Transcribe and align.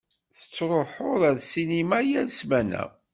Tettṛuḥuḍ 0.37 1.21
ar 1.29 1.37
ssinima 1.39 1.99
yal 2.09 2.29
ssmana. 2.31 2.83